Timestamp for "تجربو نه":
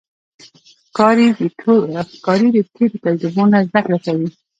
3.05-3.59